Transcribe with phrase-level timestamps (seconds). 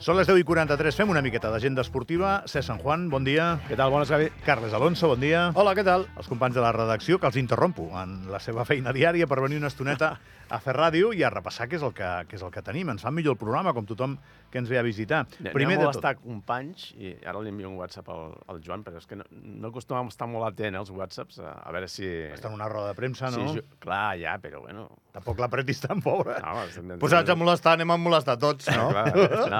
[0.00, 2.38] Són les 10 i 43, fem una miqueta d'agenda esportiva.
[2.48, 3.50] Cés San Juan, bon dia.
[3.66, 3.90] Què tal?
[3.92, 4.30] Bones, Gavi.
[4.46, 5.42] Carles Alonso, bon dia.
[5.60, 6.06] Hola, què tal?
[6.16, 9.60] Els companys de la redacció, que els interrompo en la seva feina diària per venir
[9.60, 10.14] una estoneta
[10.50, 12.90] a fer ràdio i a repassar què és el que, què és el que tenim.
[12.92, 14.16] Ens fa millor el programa, com tothom
[14.50, 15.22] que ens ve a visitar.
[15.54, 16.08] Primer de tot...
[16.24, 19.70] companys, i ara li envio un WhatsApp al, al Joan, però és que no, no
[19.70, 22.08] acostumem a estar molt atent, eh, els WhatsApps, a, a veure si...
[22.34, 23.46] Està en una roda de premsa, no?
[23.54, 23.78] Sí, jo...
[23.82, 24.88] clar, ja, però bueno...
[25.14, 26.36] Tampoc l'apretis tan pobre.
[26.42, 26.94] No, estem...
[27.02, 28.90] Posats a molestar, anem a molestar tots, no?
[28.90, 29.08] clar,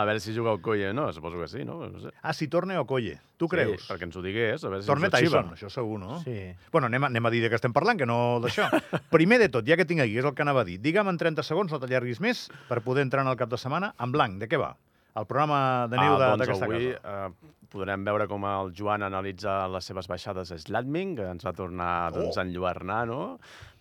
[0.02, 1.08] a veure si juga Colle, no?
[1.14, 1.82] Suposo que sí, no?
[1.90, 2.14] no sé.
[2.22, 3.18] Ah, si torna o Colle.
[3.40, 3.80] Tu creus?
[3.80, 6.18] Sí, perquè ens ho digués, a veure si Torna Tyson, això segur, no?
[6.26, 6.36] Sí.
[6.74, 8.66] Bueno, anem a, anem a dir de què estem parlant, que no d'això.
[9.16, 10.76] Primer de tot, ja que tinc aquí, és el que anava a dir.
[10.84, 13.94] Digue'm en 30 segons, no t'allarguis més, per poder entrar en el cap de setmana
[13.98, 14.36] en blanc.
[14.42, 14.74] De què va?
[15.16, 17.24] El programa de neu ah, d'aquesta doncs avui, casa.
[17.32, 21.52] Eh, podrem veure com el Joan analitza les seves baixades a Slatming, que ens va
[21.56, 22.40] tornar doncs, Oh.
[22.40, 23.22] a enlluernar, no?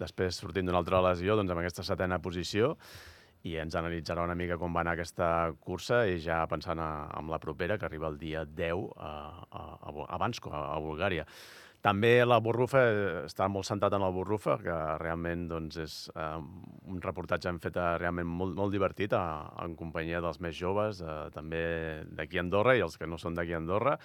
[0.01, 2.77] Després, sortint d'una altra lesió, doncs, amb aquesta setena posició,
[3.47, 5.29] i ens analitzarà una mica com va anar aquesta
[5.63, 9.11] cursa i ja pensant en la propera, que arriba el dia 10 a,
[9.49, 11.25] a, a, a Bansko, a, a Bulgària.
[11.79, 16.39] També la Borrufa, eh, està molt centrat en la Borrufa, que realment doncs, és eh,
[16.91, 19.21] un reportatge hem fet eh, realment molt, molt divertit a,
[19.63, 21.61] en companyia dels més joves, eh, també
[22.17, 23.95] d'aquí a Andorra i els que no són d'aquí a Andorra.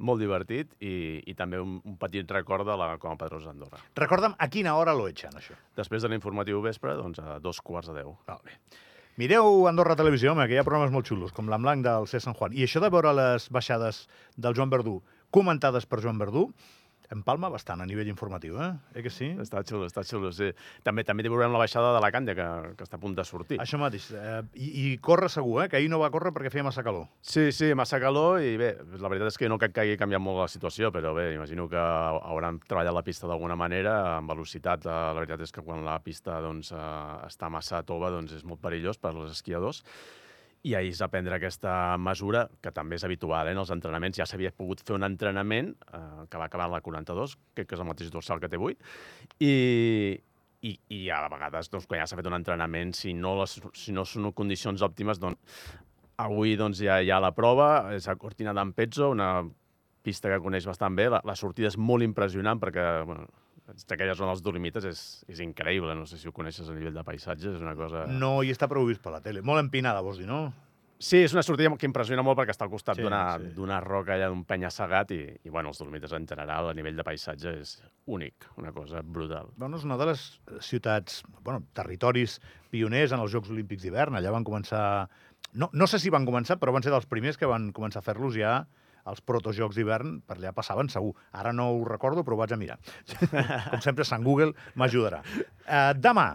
[0.00, 3.82] Molt divertit i, i també un, un petit record de la com a Pedrosa d'Andorra.
[4.00, 5.54] Recorda'm a quina hora lo echan, això.
[5.78, 8.16] Després de l'informatiu vespre, doncs a dos quarts de deu.
[8.26, 8.58] Val bé.
[9.20, 12.18] Mireu Andorra Televisió, home, que hi ha programes molt xulos, com l'en blanc del C.
[12.24, 12.56] San Juan.
[12.56, 14.06] I això de veure les baixades
[14.40, 14.98] del Joan Verdú
[15.30, 16.50] comentades per Joan Verdú,
[17.10, 18.70] empalma bastant a nivell informatiu, eh?
[18.94, 19.30] Eh que sí?
[19.42, 20.50] Està xulo, està xulo, sí.
[20.86, 22.46] També també veurem la baixada de la Càndia, que,
[22.78, 23.58] que està a punt de sortir.
[23.62, 24.10] Això mateix.
[24.14, 25.68] Eh, i, I corre segur, eh?
[25.70, 27.08] Que ahir no va córrer perquè feia massa calor.
[27.20, 28.70] Sí, sí, massa calor i bé,
[29.02, 31.68] la veritat és que no crec que hagi canviat molt la situació, però bé, imagino
[31.70, 34.86] que hauran treballat la pista d'alguna manera, amb velocitat.
[34.86, 36.78] Eh, La veritat és que quan la pista doncs, eh,
[37.26, 39.82] està massa tova doncs és molt perillós per als esquiadors.
[40.68, 44.18] I ahir es va prendre aquesta mesura, que també és habitual eh, en els entrenaments.
[44.20, 47.84] Ja s'havia pogut fer un entrenament eh, que va acabar la 42, crec que és
[47.84, 48.76] el mateix dorsal que té avui,
[49.40, 49.54] i,
[50.60, 53.96] i, i a vegades, doncs, quan ja s'ha fet un entrenament, si no, les, si
[53.96, 55.40] no són condicions òptimes, doncs,
[56.20, 59.32] avui doncs, ja hi ha la prova, és a Cortina d'Ampezzo, una
[60.04, 61.08] pista que coneix bastant bé.
[61.12, 63.28] La, la sortida és molt impressionant perquè, bueno,
[63.90, 65.94] aquella zona dels Dolomites és, és increïble.
[65.98, 68.06] No sé si ho coneixes a nivell de paisatge, és una cosa...
[68.10, 69.42] No hi està prou vist per la tele.
[69.46, 70.48] Molt empinada, vols dir, no?
[71.00, 73.86] Sí, és una sortida que impressiona molt perquè està al costat Sí, d'una sí.
[73.86, 77.54] roca allà, d'un penya-segat, i, i bueno, els Dolomites en general, a nivell de paisatge,
[77.62, 77.72] és
[78.12, 79.48] únic, una cosa brutal.
[79.56, 80.26] Bueno, és una de les
[80.66, 82.36] ciutats, bueno, territoris
[82.68, 84.20] pioners en els Jocs Olímpics d'hivern.
[84.20, 84.84] Allà van començar...
[85.56, 88.06] No, no sé si van començar, però van ser dels primers que van començar a
[88.06, 88.58] fer-los ja
[89.10, 91.14] els protojocs d'hivern, per allà passaven segur.
[91.36, 92.78] Ara no ho recordo, però ho vaig a mirar.
[93.72, 95.22] Com sempre, Sant Google m'ajudarà.
[95.66, 96.32] Uh, demà,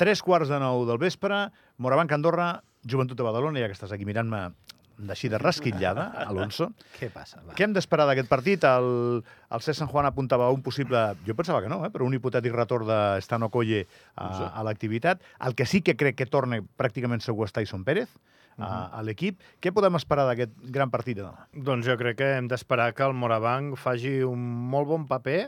[0.00, 1.46] tres quarts de nou del vespre,
[1.78, 2.54] Morabanc, Andorra,
[2.84, 4.48] Joventut de Badalona, ja que estàs aquí mirant-me
[4.94, 6.68] d'així de rasquitllada, Alonso.
[6.98, 7.40] Què passa?
[7.42, 7.54] Va.
[7.56, 8.66] Què hem d'esperar d'aquest partit?
[8.68, 9.74] El, el C.
[9.74, 11.00] San Juan apuntava un possible...
[11.26, 11.90] Jo pensava que no, eh?
[11.94, 15.24] però un hipotètic retorn de Stano Colle a, a l'activitat.
[15.48, 18.12] El que sí que crec que torna pràcticament segur és Tyson Pérez
[18.58, 19.40] a, a l'equip.
[19.60, 21.48] Què podem esperar d'aquest gran partit de demà?
[21.54, 25.40] Doncs jo crec que hem d'esperar que el Morabanc faci un molt bon paper,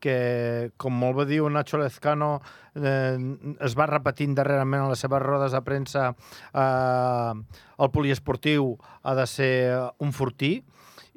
[0.00, 0.16] que,
[0.80, 2.38] com molt bé diu Nacho Lezcano,
[2.74, 3.18] eh,
[3.60, 9.26] es va repetint darrerament a les seves rodes de premsa eh, el poliesportiu ha de
[9.28, 9.52] ser
[10.00, 10.54] un fortí,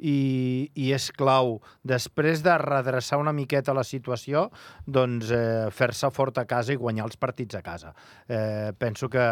[0.03, 1.57] i, i és clau,
[1.88, 4.50] després de redreçar una miqueta la situació,
[4.85, 7.94] doncs eh, fer-se fort a casa i guanyar els partits a casa.
[8.27, 9.23] Eh, penso que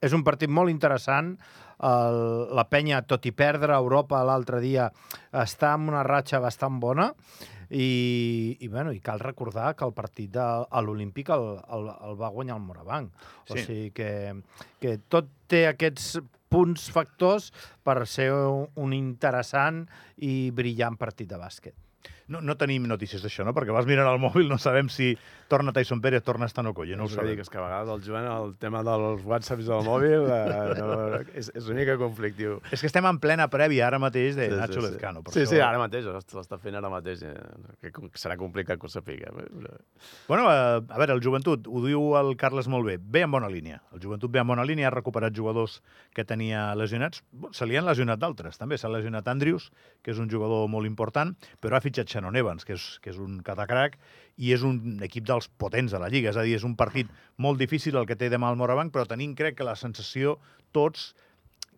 [0.00, 1.34] és un partit molt interessant.
[1.80, 2.18] El,
[2.56, 4.90] la penya, tot i perdre a Europa l'altre dia,
[5.32, 7.06] està en una ratxa bastant bona
[7.70, 12.18] i, i, bueno, i cal recordar que el partit de, a l'Olímpic el, el, el
[12.20, 13.12] va guanyar el Morabanc.
[13.48, 13.64] O Sí.
[13.64, 14.10] sigui que,
[14.80, 16.18] que tot té aquests
[16.50, 17.52] punts factors
[17.86, 19.84] per ser un, un interessant
[20.18, 21.74] i brillant partit de bàsquet.
[22.30, 23.50] No, no tenim notícies d'això, no?
[23.56, 25.10] Perquè vas mirar al mòbil, no sabem si
[25.50, 27.34] torna Tyson Pérez, torna Stano Colle, no ho a dir, sabem.
[27.34, 30.90] que és que a vegades el Joan, el tema dels whatsapps del mòbil, eh, no,
[31.34, 32.60] és, és una mica conflictiu.
[32.70, 34.86] És que estem en plena prèvia ara mateix de Sí, sí, Nacho sí.
[34.86, 35.22] Lezcano.
[35.26, 37.24] per Sí, això- sí, ara mateix, l'està fent ara mateix.
[37.26, 37.34] Eh?
[38.14, 39.32] Serà complicat que ho sàpiga.
[39.34, 39.74] Però...
[40.28, 43.48] Bueno, eh, a veure, el joventut, ho diu el Carles molt bé, ve en bona
[43.50, 43.82] línia.
[43.92, 45.80] El joventut ve en bona línia, ha recuperat jugadors
[46.14, 47.24] que tenia lesionats.
[47.50, 48.78] Se li han lesionat d'altres, també.
[48.78, 49.72] S'ha lesionat Andrius,
[50.02, 53.18] que és un jugador molt important, però ha fitxat Shannon Evans, que és, que és
[53.20, 53.96] un catacrac,
[54.36, 56.30] i és un equip dels potents de la Lliga.
[56.30, 57.08] És a dir, és un partit
[57.40, 60.36] molt difícil el que té demà el Morabanc, però tenim, crec, que la sensació,
[60.76, 61.14] tots,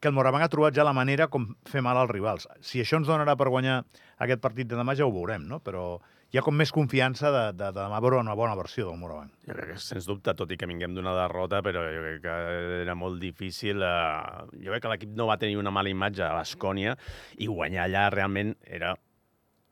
[0.03, 2.49] que el Morabanc ha trobat ja la manera com fer mal als rivals.
[2.61, 3.85] Si això ens donarà per guanyar
[4.19, 5.61] aquest partit de demà ja ho veurem, no?
[5.63, 6.01] Però
[6.33, 9.31] hi ha com més confiança de, de, de demà veure una bona versió del Morabanc.
[9.47, 12.37] Jo crec que, sens dubte, tot i que vinguem d'una derrota, però jo crec que
[12.83, 13.85] era molt difícil.
[13.87, 16.97] Eh, jo crec que l'equip no va tenir una mala imatge a l'Escònia
[17.39, 18.97] i guanyar allà realment era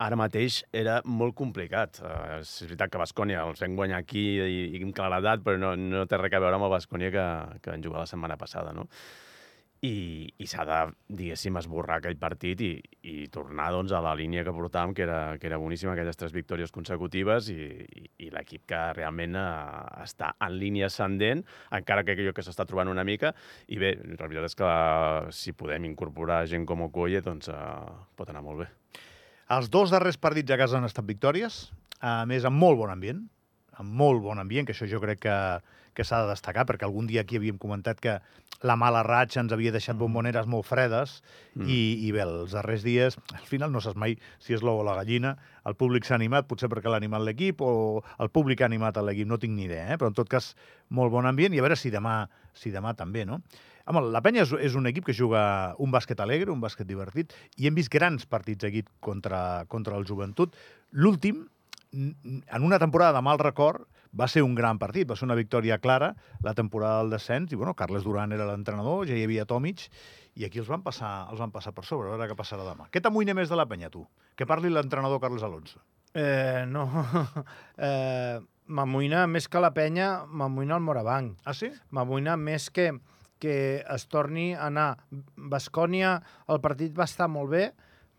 [0.01, 2.01] ara mateix era molt complicat.
[2.01, 5.75] Uh, és veritat que Bascònia els vam guanyar aquí i, i amb claredat, però no,
[5.75, 7.27] no té res a veure amb el Bascònia que,
[7.61, 8.87] que vam jugar la setmana passada, no?
[9.81, 12.69] I, i s'ha de, diguéssim, esborrar aquell partit i,
[13.09, 16.35] i tornar doncs, a la línia que portàvem, que era, que era boníssima, aquelles tres
[16.35, 21.41] victòries consecutives i, i, i l'equip que realment uh, està en línia ascendent,
[21.73, 23.33] encara que jo que s'està trobant una mica,
[23.73, 28.05] i bé, la veritat és que uh, si podem incorporar gent com Okoye, doncs uh,
[28.13, 28.69] pot anar molt bé.
[29.51, 31.65] Els dos darrers partits a casa han estat victòries,
[31.99, 33.25] a més, amb molt bon ambient,
[33.79, 35.37] amb molt bon ambient, que això jo crec que,
[35.95, 38.19] que s'ha de destacar, perquè algun dia aquí havíem comentat que
[38.67, 41.17] la mala ratxa ens havia deixat bomboneres molt fredes
[41.55, 41.65] mm.
[41.65, 44.85] i, i bé, els darrers dies, al final no saps mai si és l'ou o
[44.85, 45.33] la gallina,
[45.65, 47.73] el públic s'ha animat, potser perquè l'ha animat l'equip o
[48.21, 49.97] el públic ha animat l'equip, no tinc ni idea, eh?
[49.97, 50.53] però en tot cas
[50.89, 52.23] molt bon ambient i a veure si demà,
[52.53, 53.41] si demà també, no?
[53.89, 55.41] Home, la Penya és, és un equip que juga
[55.81, 60.05] un bàsquet alegre, un bàsquet divertit, i hem vist grans partits aquí contra, contra el
[60.05, 60.53] joventut.
[60.93, 61.41] L'últim,
[61.91, 65.77] en una temporada de mal record, va ser un gran partit, va ser una victòria
[65.79, 69.87] clara, la temporada del descens, i bueno, Carles Duran era l'entrenador, ja hi havia Tomic,
[70.35, 72.87] i aquí els van passar, els van passar per sobre, a veure què passarà demà.
[72.91, 74.05] Què t'amoïna més de la penya, tu?
[74.35, 75.83] Que parli l'entrenador Carles Alonso.
[76.15, 76.87] Eh, no,
[77.77, 81.39] eh, m'amoïna més que la penya, m'amoïna el Morabanc.
[81.43, 81.71] Ah, sí?
[81.91, 82.93] M'amoïna més que
[83.41, 85.01] que es torni a anar.
[85.35, 86.19] Bascònia,
[86.53, 87.63] el partit va estar molt bé,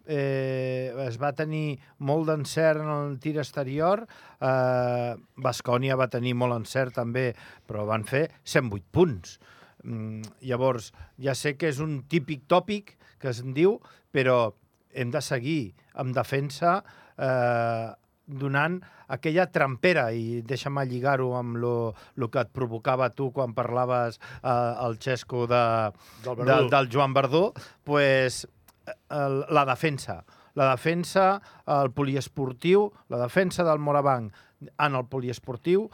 [0.06, 4.04] eh, es va tenir molt d'encert en el tir exterior,
[4.40, 7.32] eh, Bascònia va tenir molt encert també,
[7.66, 9.38] però van fer 108 punts.
[9.82, 13.78] Mm, llavors, ja sé que és un típic tòpic que es diu,
[14.12, 14.52] però
[14.92, 16.80] hem de seguir amb defensa
[17.16, 17.90] eh,
[18.26, 18.80] donant
[19.12, 21.74] aquella trampera, i deixa'm lligar-ho amb lo,
[22.16, 25.62] lo que et provocava tu quan parlaves eh, el xesco de,
[26.24, 27.50] Del del, del Joan Verdú,
[27.84, 28.46] pues,
[29.08, 30.24] la defensa.
[30.54, 34.32] La defensa, el poliesportiu, la defensa del Morabanc
[34.78, 35.88] en el poliesportiu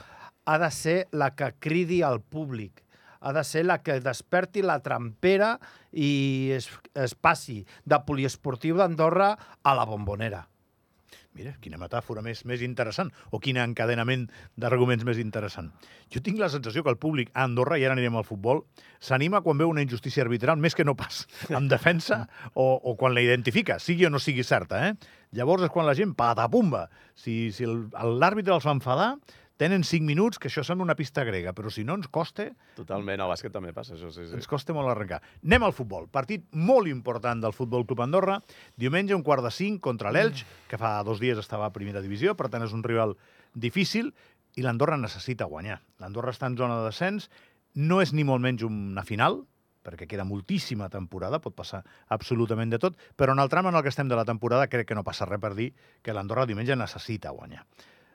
[0.46, 2.84] ha de ser la que cridi al públic
[3.20, 5.56] ha de ser la que desperti la trampera
[5.90, 9.32] i es, es passi de poliesportiu d'Andorra
[9.62, 10.44] a la bombonera.
[11.38, 14.24] Mira, quina metàfora més, més interessant, o quin encadenament
[14.58, 15.68] d'arguments més interessant.
[16.10, 18.64] Jo tinc la sensació que el públic a Andorra, i ara anirem al futbol,
[18.98, 21.22] s'anima quan veu una injustícia arbitral més que no pas
[21.54, 22.24] en defensa
[22.54, 24.82] o, o quan la identifica, sigui o no sigui certa.
[24.88, 25.12] Eh?
[25.38, 29.12] Llavors és quan la gent, patapumba, si, si l'àrbitre els fa enfadar,
[29.58, 32.46] tenen 5 minuts, que això sembla una pista grega, però si no ens costa...
[32.78, 34.36] Totalment, al bàsquet també passa això, sí, sí.
[34.38, 35.18] Ens costa molt arrencar.
[35.42, 36.06] Anem al futbol.
[36.14, 38.38] Partit molt important del Futbol Club Andorra.
[38.78, 42.36] Diumenge, un quart de 5 contra l'Elx, que fa dos dies estava a primera divisió,
[42.38, 43.16] per tant és un rival
[43.52, 44.14] difícil,
[44.56, 45.82] i l'Andorra necessita guanyar.
[46.02, 47.28] L'Andorra està en zona de descens,
[47.74, 49.42] no és ni molt menys una final,
[49.88, 51.82] perquè queda moltíssima temporada, pot passar
[52.14, 54.90] absolutament de tot, però en el tram en el que estem de la temporada crec
[54.90, 55.70] que no passa res per dir
[56.02, 57.64] que l'Andorra diumenge necessita guanyar.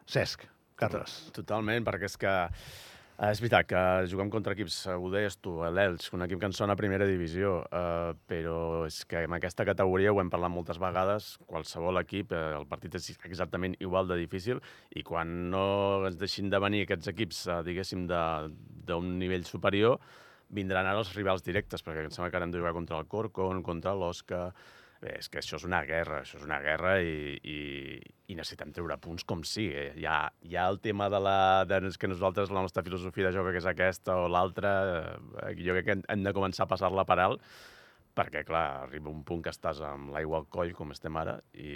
[0.05, 0.45] Cesc,
[0.83, 1.19] Carles.
[1.35, 6.09] Totalment, perquè és que eh, és veritat que juguem contra equips, eh, deies tu, l'Elx,
[6.17, 8.57] un equip que ens sona a primera divisió, eh, però
[8.87, 12.95] és que en aquesta categoria ho hem parlat moltes vegades, qualsevol equip, eh, el partit
[12.99, 14.61] és exactament igual de difícil
[14.95, 15.65] i quan no
[16.07, 19.99] ens deixin de venir aquests equips, eh, diguéssim, d'un nivell superior,
[20.53, 23.07] vindran ara els rivals directes, perquè em sembla que ara hem de jugar contra el
[23.09, 24.51] Corcon, contra l'Osca,
[25.03, 27.57] Bé, és que això és una guerra, això és una guerra i, i,
[28.31, 29.73] i necessitem treure punts com sigui.
[29.75, 29.89] Eh?
[29.99, 31.35] Hi, ha, hi ha el tema de, la,
[31.67, 34.71] de que nosaltres, la nostra filosofia de joc que és aquesta o l'altra,
[35.41, 37.43] eh, jo crec que hem de començar a passar-la per alt,
[38.15, 41.75] perquè, clar, arriba un punt que estàs amb l'aigua al coll, com estem ara, i,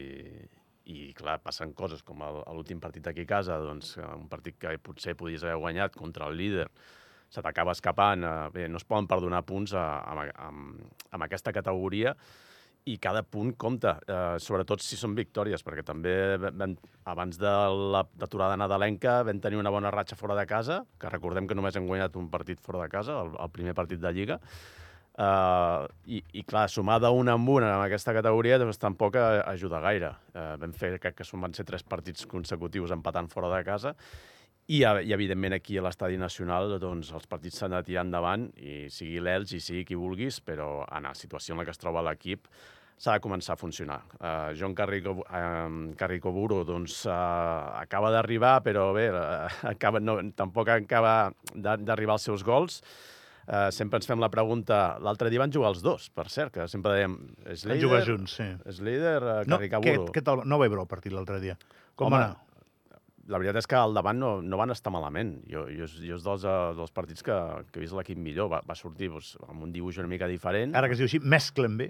[0.88, 5.20] i clar, passen coses com l'últim partit aquí a casa, doncs un partit que potser
[5.20, 6.70] podies haver guanyat contra el líder,
[7.28, 11.26] se t'acaba escapant, eh, bé, no es poden perdonar punts a, a, a, a, a
[11.28, 12.16] aquesta categoria,
[12.88, 16.16] i cada punt compta, eh, sobretot si són victòries, perquè també
[16.48, 16.76] vam,
[17.12, 17.54] abans de
[17.94, 21.88] l'aturada nadalenca vam tenir una bona ratxa fora de casa, que recordem que només hem
[21.88, 24.42] guanyat un partit fora de casa, el, el primer partit de Lliga,
[25.18, 30.12] Uh, i, i clar, sumar d'un amb una en aquesta categoria doncs, tampoc ajuda gaire.
[30.30, 33.96] Uh, vam fer, crec que van ser tres partits consecutius empatant fora de casa
[34.68, 38.88] i, i evidentment, aquí a l'Estadi Nacional doncs, els partits s'han de tirar endavant, i
[38.92, 42.04] sigui l'Elx i sigui qui vulguis, però en la situació en la que es troba
[42.04, 42.50] l'equip
[42.98, 44.00] s'ha de començar a funcionar.
[44.18, 47.14] Uh, John Carrico, uh, Carricoburo doncs, uh,
[47.78, 51.14] acaba d'arribar, però bé, uh, acaba, no, tampoc acaba
[51.54, 52.82] d'arribar als seus gols.
[53.48, 54.98] Uh, sempre ens fem la pregunta...
[55.00, 57.14] L'altre dia van jugar els dos, per cert, que sempre dèiem...
[57.54, 58.50] És van jugar junts, sí.
[58.68, 60.10] És líder, uh, no, Carricaburo.
[60.10, 60.44] Què, què tal?
[60.44, 61.56] No vaig veure el partit l'altre dia.
[61.96, 62.47] Com Home, va anar?
[63.28, 65.34] La veritat és que al davant no, no van estar malament.
[65.52, 67.36] Jo, jo, és- jo és dels, eh, dels partits que,
[67.72, 68.50] que he vist l'equip millor.
[68.54, 70.76] Va, va sortir doncs, amb un dibuix una mica diferent.
[70.76, 71.90] Ara que es diu així, mesclen bé,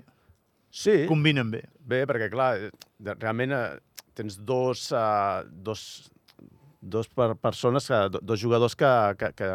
[0.70, 1.64] sí, combinen bé.
[1.80, 2.52] bé, perquè clar,
[3.22, 3.66] realment eh,
[4.18, 6.10] tens dos, uh, dos,
[6.82, 8.90] dos per persones, que, do- dos jugadors que,
[9.20, 9.52] que, que,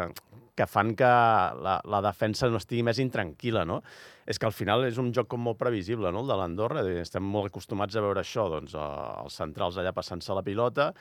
[0.55, 3.81] que fan que la, la defensa no estigui més intranquil·la, no?
[4.25, 6.83] És que al final és un joc com molt previsible, no?, el de l'Andorra.
[7.01, 8.87] Estem molt acostumats a veure això, doncs, eh,
[9.25, 10.93] els centrals allà passant-se la pilota,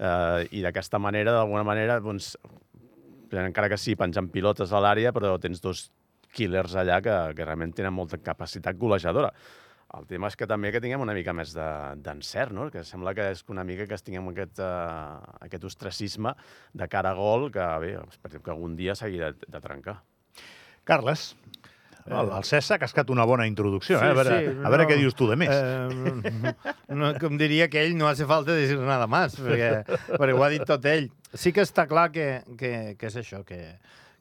[0.00, 2.32] eh, i d'aquesta manera, d'alguna manera, doncs,
[3.30, 5.90] encara que sí, penjant pilotes a l'àrea, però tens dos
[6.34, 9.30] killers allà que, que realment tenen molta capacitat golejadora.
[9.98, 12.68] El tema és que també que tinguem una mica més de- d'encert, no?
[12.70, 16.30] que sembla que és una mica que tinguem aquest, uh, aquest ostracisme
[16.72, 19.96] de cara a gol que, bé, esperem que algun dia s'hagi de, de trencar.
[20.86, 21.32] Carles,
[22.10, 24.10] el, el Cesc ha cascat una bona introducció, eh?
[24.10, 25.54] a, veure, sí, a veure no, què dius tu de més.
[25.54, 26.54] Eh,
[26.98, 29.70] no, com diria que ell, no hace falta decir nada más, perquè,
[30.10, 31.10] perquè ho ha dit tot ell.
[31.30, 33.60] Sí que està clar que, que, que és això, que,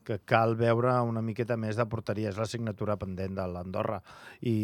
[0.06, 2.34] que cal veure una miqueta més de porteria.
[2.34, 4.00] És la signatura pendent de l'Andorra.
[4.42, 4.56] I,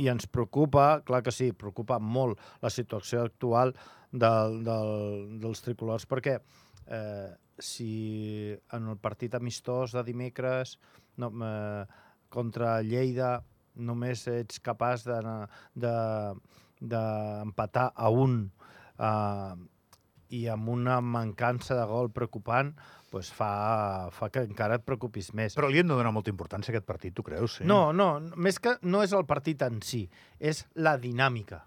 [0.00, 3.74] I ens preocupa, clar que sí, preocupa molt la situació actual
[4.10, 4.92] del, del,
[5.42, 6.38] dels tricolors, perquè
[6.90, 7.30] eh,
[7.60, 7.90] si
[8.72, 10.78] en el partit amistós de dimecres
[11.20, 11.84] no, eh,
[12.32, 13.40] contra Lleida
[13.80, 15.94] només ets capaç d'empatar de,
[16.80, 18.40] d'empatar a un
[18.98, 19.54] eh,
[20.30, 22.70] i amb una mancança de gol preocupant,
[23.10, 25.56] pues fa, fa que encara et preocupis més.
[25.58, 27.58] Però li hem de donar molta importància a aquest partit, tu creus?
[27.58, 27.66] Sí?
[27.66, 30.04] No, no, més que no és el partit en si,
[30.38, 31.64] és la dinàmica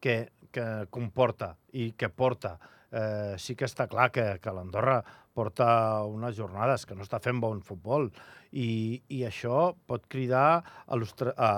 [0.00, 0.16] que,
[0.54, 2.56] que comporta i que porta.
[2.96, 5.00] Eh, sí que està clar que, que l'Andorra
[5.36, 5.68] porta
[6.08, 8.08] unes jornades que no està fent bon futbol
[8.56, 11.50] i, i això pot cridar a, a,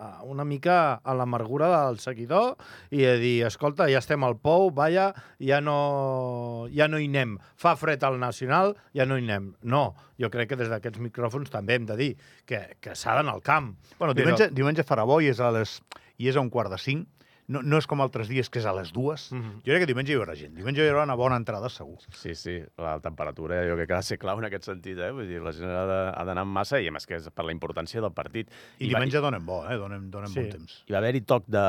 [0.00, 2.54] a una mica a l'amargura del seguidor
[2.94, 5.10] i a dir, escolta, ja estem al pou, vaja,
[5.42, 7.36] ja no, ja no hi anem.
[7.60, 9.52] Fa fred al Nacional, ja no hi anem.
[9.62, 9.84] No,
[10.20, 12.10] jo crec que des d'aquests micròfons també hem de dir
[12.48, 13.74] que, que s'ha d'anar al camp.
[13.98, 15.80] Bueno, Però- diumenge, diumenge farà bo i és a, les,
[16.18, 17.08] i és a un quart de cinc.
[17.50, 19.24] No, no és com altres dies, que és a les dues.
[19.34, 19.56] Mhm.
[19.66, 20.52] Jo crec que diumenge hi haurà gent.
[20.54, 21.96] Diumenge hi haurà una bona entrada, segur.
[22.14, 25.10] Sí, sí, la temperatura jo crec que ha de ser clau en aquest sentit, eh?
[25.10, 25.82] Vull dir, la gent ha
[26.14, 28.48] ha d'anar amb massa i a més que és per la importància del partit.
[28.78, 29.76] I, va- diumenge donem bo, eh?
[29.76, 30.40] Donem, donem Sí.
[30.40, 30.84] bon temps.
[30.86, 31.64] Hi va haver-hi toc de,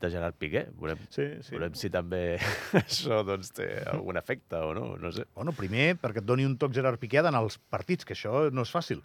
[0.00, 0.66] de Gerard Piqué.
[0.74, 1.50] Veurem, Sí, sí.
[1.54, 2.38] veurem si també
[2.82, 5.24] això doncs, té algun efecte o no, no sé.
[5.36, 8.62] Bueno, primer, perquè et doni un toc Gerard Piqué en els partits, que això no
[8.66, 9.02] és fàcil.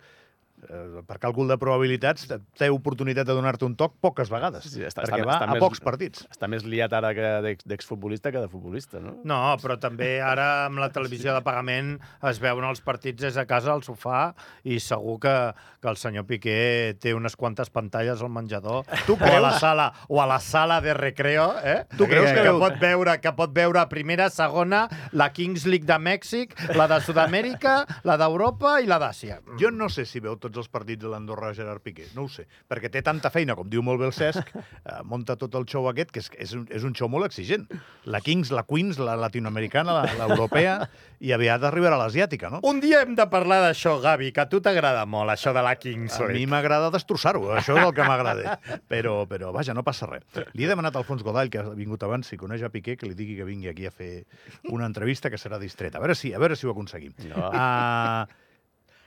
[0.70, 2.28] Eh, per càlcul de probabilitats,
[2.58, 5.54] té oportunitat de donar-te un toc poques vegades, Sí, està- perquè està- va està a
[5.56, 6.28] més- pocs partits.
[6.30, 9.16] Està més liat ara que d'ex- d'exfutbolista que de futbolista, no?
[9.24, 12.00] No, però també ara amb la televisió de pagament
[12.30, 16.26] es veuen els partits des de casa al sofà i segur que, que el senyor
[16.26, 20.40] Piqué té unes quantes pantalles al menjador Tu o a la sala o a la
[20.40, 21.86] sala de recreo, eh?
[21.98, 25.66] Tu creus que, que que veu- pot veure que pot veure primera, segona, la Kings
[25.66, 29.42] League de Mèxic, la de Sud-amèrica, la d'Europa i la d'Àsia.
[29.60, 32.46] Jo no sé si veu tots els partits de l'Andorra Gerard Piqué, no ho sé,
[32.70, 35.88] perquè té tanta feina, com diu molt bé el Cesc, eh, munta tot el show
[35.90, 37.68] aquest, que és, és, un, és un show molt exigent.
[38.06, 40.78] La Kings, la Queens, la latinoamericana, la- l'europea,
[41.22, 42.60] i aviat arribarà l'asiàtica, no?
[42.68, 45.76] Un dia hem de parlar d'això, Gavi, que a tu t'agrada molt, això de la
[45.76, 48.58] Kings A mi m'agrada destrossar-ho, això és el que m'agrada.
[48.90, 50.24] Però, però, vaja, no passa res.
[50.54, 53.08] Li he demanat al Alfons Godall, que ha vingut abans, si coneix a Piqué, que
[53.10, 54.26] li digui que vingui aquí a fer
[54.70, 55.98] una entrevista que serà distreta.
[55.98, 57.14] A veure si, a veure si ho aconseguim.
[57.32, 57.50] No.
[57.50, 58.51] Uh,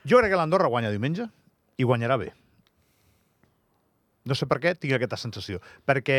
[0.05, 1.27] jo crec que l'Andorra guanya diumenge
[1.77, 2.31] i guanyarà bé.
[4.25, 5.59] No sé per què tinc aquesta sensació.
[5.85, 6.15] Perquè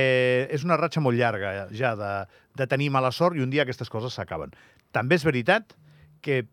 [0.54, 2.12] és una ratxa molt llarga ja de,
[2.54, 4.54] de tenir mala sort i un dia aquestes coses s'acaben.
[4.94, 5.74] També és veritat
[6.22, 6.44] que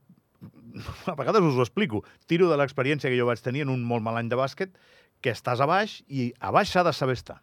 [1.11, 2.03] a vegades us ho explico.
[2.25, 4.73] Tiro de l'experiència que jo vaig tenir en un molt mal any de bàsquet,
[5.23, 7.39] que estàs a baix i a baix s'ha de saber estar.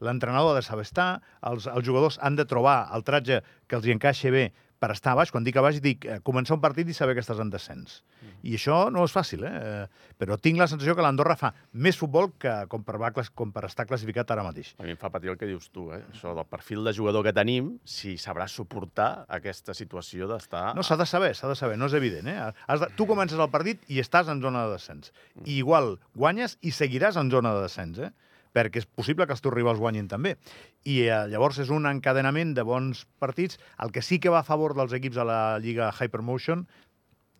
[0.00, 3.86] L'entrenador ha de saber estar, els, els jugadors han de trobar el tratge que els
[3.86, 4.44] hi encaixi bé
[4.78, 5.32] per estar a baix.
[5.34, 8.02] Quan dic a baix, dic eh, començar un partit i saber que estàs en descens.
[8.46, 9.54] I això no és fàcil, eh?
[9.58, 13.52] Eh, Però tinc la sensació que l'Andorra fa més futbol que com per, va, com
[13.54, 14.72] per estar classificat ara mateix.
[14.78, 16.00] A mi em fa patir el que dius tu, eh?
[16.10, 20.72] Això del perfil de jugador que tenim, si sabrà suportar aquesta situació d'estar...
[20.74, 22.26] No, s'ha de saber, s'ha de saber, no és evident.
[22.30, 22.38] Eh?
[22.66, 25.12] Has de, tu comences el partit i estàs en zona de descens.
[25.44, 28.10] I igual guanyes i seguiràs en zona de descens, eh?
[28.54, 30.36] Perquè és possible que els teus rivals guanyin també.
[30.84, 33.58] I eh, llavors és un encadenament de bons partits.
[33.82, 36.66] El que sí que va a favor dels equips a la Lliga Hypermotion,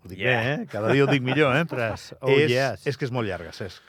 [0.05, 0.43] ho dic Yeah.
[0.43, 0.67] bé, eh?
[0.71, 1.65] cada dia ho dic millor, eh?
[2.21, 2.87] Oh, és, yes.
[2.87, 3.83] és que és molt llarga, Cesc.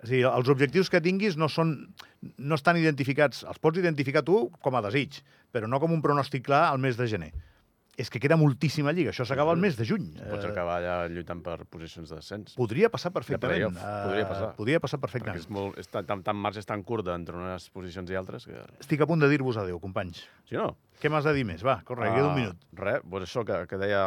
[0.00, 1.74] A dir, els objectius que tinguis no són
[2.38, 5.20] no estan identificats, els pots identificar tu com a desig,
[5.52, 7.32] però no com un pronòstic clar al mes de gener.
[8.00, 10.06] És que queda moltíssima lliga, això s'acaba al mes de juny.
[10.16, 12.54] Pots Eh, acabar allà lluitant per posicions de descens.
[12.56, 13.58] Podria passar perfectament.
[13.60, 14.48] playoff, Eh, podria passar.
[14.56, 15.40] Podria passar Perquè perfectament.
[15.44, 18.46] és molt, és tan, tan, tan marge és tan curt entre unes posicions i altres
[18.46, 18.56] que...
[18.80, 20.24] Estic a punt de dir-vos adéu, companys.
[20.48, 20.76] Sí o no?
[21.00, 21.62] Què m'has de dir més?
[21.64, 22.64] Va, corre, uh, queda un minut.
[22.76, 24.00] Res, doncs això que, que deia,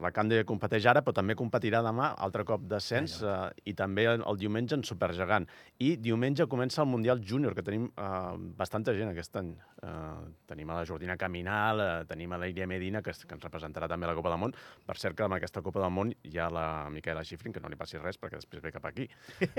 [0.00, 4.24] la Càndida competeix ara, però també competirà demà, altre cop descens, uh, i també el,
[4.24, 5.44] el diumenge en Supergegant.
[5.84, 9.50] I diumenge comença el Mundial Júnior, que tenim uh, bastanta gent aquest any.
[9.84, 13.44] Uh, tenim a la Jordina Caminal, uh, tenim a la Iria Medina, que, que ens
[13.44, 14.56] representarà també a la Copa del Món.
[14.88, 17.68] Per cert, que amb aquesta Copa del Món hi ha la Micaela Schifrin, que no
[17.68, 19.04] li passi res, perquè després ve cap aquí.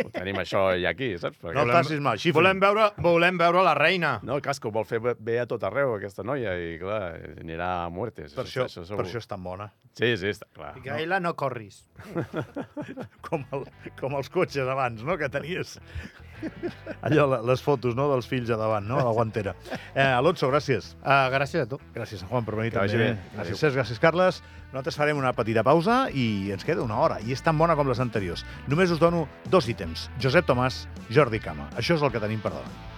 [0.01, 1.37] Ho tenim això i aquí, saps?
[1.37, 1.53] Perquè...
[1.53, 2.39] No el facis mal, Schifrin.
[2.41, 4.17] Volem veure, volem veure la reina.
[4.25, 7.01] No, cas que ho vol fer bé a tot arreu, aquesta noia, i clar,
[7.41, 8.33] anirà a muertes.
[8.37, 9.69] Per això, això per això és tan bona.
[9.99, 10.73] Sí, sí, està clar.
[10.77, 11.81] Micaela, no, no corris.
[13.27, 13.65] com, el,
[13.99, 15.77] com els cotxes abans, no?, que tenies.
[17.05, 19.55] Allò, les fotos, no?, dels fills a davant, no?, a la guantera.
[19.93, 20.93] Eh, Alonso, gràcies.
[21.01, 21.81] Uh, gràcies a tu.
[21.95, 23.09] Gràcies, Juan, per venir Que també.
[23.09, 23.33] bé.
[23.35, 24.43] Gràcies, Cesc, gràcies, Carles.
[24.69, 27.89] Nosaltres farem una petita pausa i ens queda una hora, i és tan bona com
[27.89, 28.45] les anteriors.
[28.69, 30.07] Només us dono dos ítems.
[30.21, 31.71] Josep Tomàs, Jordi Cama.
[31.75, 32.88] Això és el que tenim per davant.